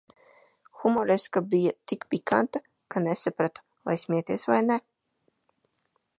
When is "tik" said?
1.91-2.07